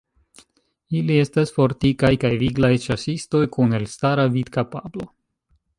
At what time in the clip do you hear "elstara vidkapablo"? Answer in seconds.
3.83-5.11